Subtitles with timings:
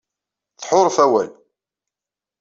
[0.59, 1.31] Tḥuṛef awal.